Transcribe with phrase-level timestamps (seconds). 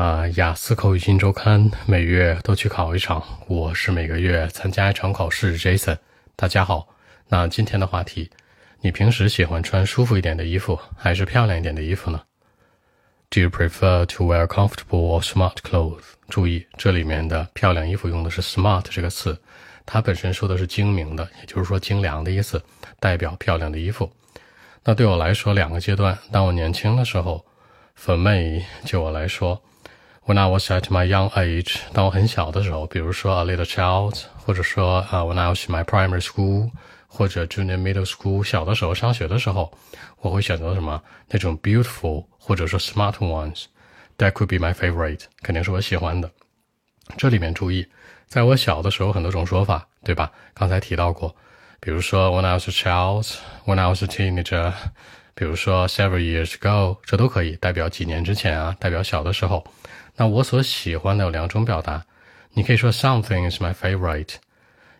[0.00, 5.58] 啊，雅思口语新周刊每月都去考一场，我是每个月参加一场考试。
[5.58, 5.98] Jason，
[6.34, 6.88] 大家好。
[7.28, 8.30] 那今天的话题，
[8.80, 12.22] 你平时喜欢穿舒服一点的衣服，还是漂亮一点的衣服呢
[13.28, 16.00] ？Do you prefer to wear comfortable or smart clothes？
[16.30, 19.38] 注意，这里面的漂亮衣服用的是 smart 这个词，
[19.84, 22.62] 它本身说的是精明的，也就是说精良的意思，
[22.98, 24.10] 代表漂亮的衣服。
[24.82, 26.16] 那对我来说，两个阶段。
[26.32, 27.44] 当我年轻的时候
[28.02, 29.62] ，For me，就我来说。
[30.26, 36.70] When I was at my young age，当我很小的时候，比如说 a little child，或者说啊，when I was in my primary school，
[37.08, 39.72] 或者 junior middle school，小的时候上学的时候，
[40.18, 41.02] 我会选择什么？
[41.28, 43.64] 那种 beautiful 或者说 smart ones。
[44.18, 46.30] That could be my favorite，肯定是我喜欢的。
[47.16, 47.86] 这里面注意，
[48.28, 50.30] 在我小的时候很多种说法，对吧？
[50.54, 51.34] 刚才提到过，
[51.80, 54.72] 比如说 when I was a child，when I was a teenager，
[55.34, 59.64] 比如说 several years ago，这都可以代表几年之前啊，代表小的时候。
[60.20, 62.04] 那我所喜欢的有两种表达，
[62.52, 64.34] 你可以说 something is my favorite，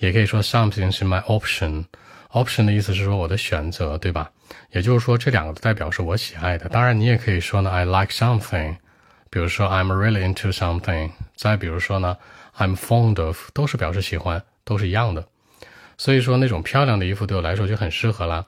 [0.00, 1.84] 也可以说 something is my option。
[2.32, 4.28] option 的意思是说我的选择，对吧？
[4.72, 6.68] 也就是说这两个代表是我喜爱的。
[6.68, 8.78] 当然你也可以说呢，I like something，
[9.30, 11.12] 比如说 I'm really into something。
[11.36, 12.16] 再比如说呢
[12.58, 15.24] ，I'm fond of，都是表示喜欢，都是一样的。
[15.96, 18.44] 所以说那种漂亮的衣服对我来说就很适合啦。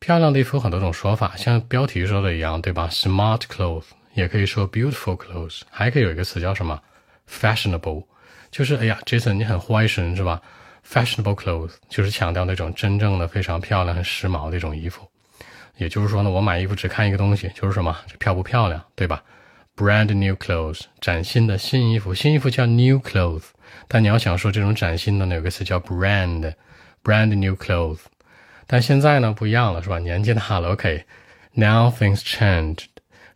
[0.00, 3.84] 漂亮的衣服有很多种说法，像标题说的一样，对吧？Smart clothes。
[4.18, 6.80] 也可以说 beautiful clothes，还可以有一个词叫什么
[7.30, 8.04] fashionable，
[8.50, 10.42] 就是哎呀，Jason 你很坏神是吧
[10.84, 15.08] ？fashionable clothes 就是强调那种真正的非常漂亮、很时髦的一种衣服。
[15.76, 19.22] 也就是说呢，我买衣服只看一个东西，就是什么，这漂不漂亮，对吧
[19.76, 23.44] ？brand new clothes，崭新的新衣服，新衣服叫 new clothes，
[23.86, 28.00] 但你要想说这种崭新的呢，有个词叫 brand，brand new clothes。
[28.66, 30.00] 但现在呢不一样了，是吧？
[30.00, 32.86] 年纪大了，OK，now things changed。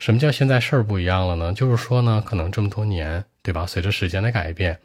[0.02, 1.52] 什么叫现在事儿不一样了呢？
[1.52, 3.64] 就是说呢，可能这么多年，对吧？
[3.64, 4.76] 随着时间的改变，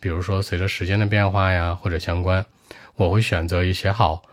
[0.00, 2.44] 比如说随着时间的变化呀，或者相关，
[2.96, 4.24] 我会选择一些好。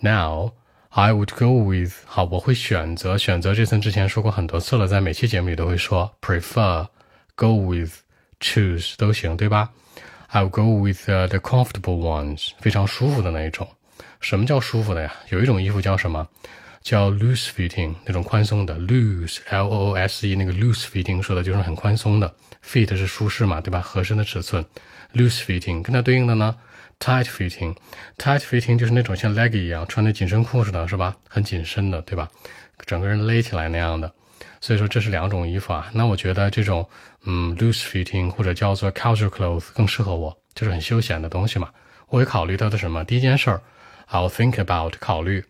[0.00, 0.52] Now
[0.88, 6.86] I would go with 好，我会选择选择这层之前说过很多次了，在每期节目里都会说 prefer、
[7.34, 7.92] go with、
[8.40, 9.68] choose 都行，对吧
[10.28, 13.68] ？I would go with the comfortable ones，非常舒服的那一种。
[14.22, 15.12] 什么叫舒服的呀？
[15.28, 16.26] 有一种衣服叫什么？
[16.82, 22.34] 叫 loose fitting 那种宽松的 loose l o o s e 那个 loose fitting 说的就是很宽松的
[22.64, 23.80] fit 是舒适嘛，对吧？
[23.80, 24.64] 合身的尺寸
[25.14, 26.56] loose fitting 跟它对应的呢
[26.98, 27.74] tight fitting
[28.18, 31.16] tight fitting 就是那种像 leg 一样穿的紧身裤似的，是吧？
[31.28, 32.28] 很紧身的，对吧？
[32.86, 34.12] 整个人勒起来那样的。
[34.60, 35.88] 所以说这是两种衣服啊。
[35.92, 36.88] 那我觉得这种
[37.24, 41.68] 嗯 loose fitting 或者叫做 casual clothes 更适合我，就是很休闲的东西嘛。
[42.08, 43.04] 我会考虑它的什么？
[43.04, 43.62] 第一件事儿
[44.10, 45.44] ，I'll think about 考虑。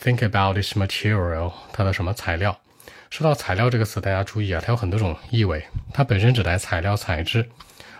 [0.00, 2.58] Think about this material，它的什么材料？
[3.10, 5.64] 说到材料这个词，大家注意啊，它有很多种意味。
[5.92, 7.48] 它本身指代材料、材质。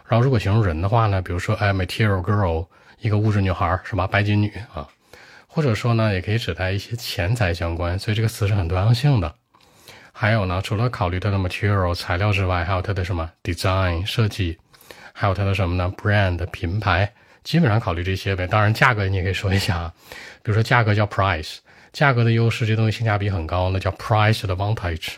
[0.07, 2.67] 然后如果形容人的话呢，比如说哎，material girl，
[3.01, 4.07] 一个物质女孩，是吧？
[4.07, 4.87] 白金女啊。
[5.47, 7.99] 或者说呢，也可以指代一些钱财相关。
[7.99, 9.35] 所以这个词是很多样性的。
[10.13, 14.59] 还有呢，除了考虑它的 material 材料之外，还有它的什么 design 设计，
[15.13, 17.13] 还有它的什么呢？brand 品牌，
[17.43, 18.47] 基本上考虑这些呗。
[18.47, 19.95] 当然价格你也可以说一下啊，
[20.43, 21.57] 比如说价格叫 price。
[21.96, 25.16] 价格的优势，这东西性价比很高，那叫 price advantage，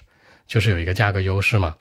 [0.47, 1.75] 就是有一个价格优势嘛。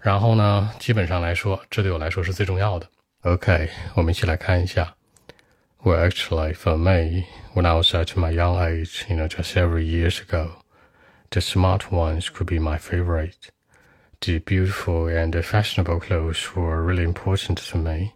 [0.00, 2.88] 然后呢，基本上来说，这对我来说是最重要的。
[3.22, 4.94] OK，我们一起来看一下。
[5.84, 10.20] Well, actually, for me, when I was at my young age, you know, just several years
[10.20, 10.50] ago,
[11.30, 13.50] the smart ones could be my favorite.
[14.20, 18.12] The beautiful and fashionable clothes were really important to me.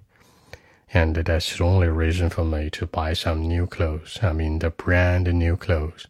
[0.92, 4.20] And that's the only reason for me to buy some new clothes.
[4.22, 6.06] I mean, the brand new clothes.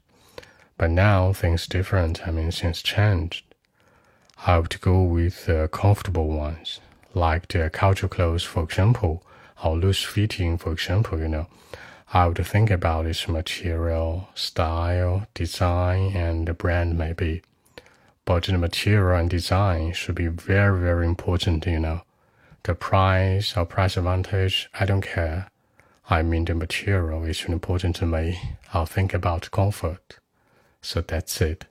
[0.82, 2.28] But now things different.
[2.28, 3.46] I mean, things changed.
[4.48, 6.80] I would go with the comfortable ones,
[7.14, 9.24] like the cultural clothes, for example,
[9.64, 11.46] or loose fitting, for example, you know.
[12.12, 17.44] I would think about its material, style, design, and the brand maybe.
[18.26, 22.02] But the material and design should be very, very important, you know.
[22.64, 25.48] The price or price advantage, I don't care.
[26.10, 28.56] I mean, the material is important to me.
[28.74, 30.18] I'll think about comfort.
[30.82, 31.64] So that's it。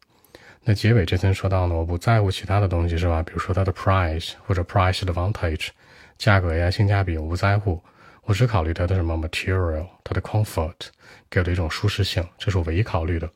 [0.62, 3.22] 那结尾这层说到呢，我不在乎其他的东西是吧？
[3.22, 5.68] 比如说它的 price 或者 price advantage，
[6.18, 7.82] 价格呀、性价比我不在乎，
[8.24, 10.74] 我只考虑它的什么 material，它的 comfort
[11.30, 13.28] 给我的一种舒适性，这是我唯一考虑的。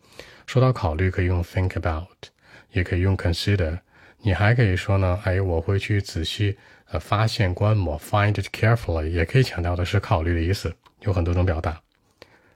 [0.46, 2.28] 说到考虑，可以用 think about，
[2.72, 3.78] 也可以用 consider。
[4.18, 6.56] 你还可以说呢，哎，我会去仔细
[6.90, 11.83] 呃发现、观摩，find it carefully，也可以强调的是考虑的意思，有很多种表达。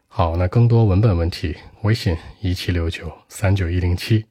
[0.09, 4.25] 好，那更多文本问题，微信一七六九三九一零七。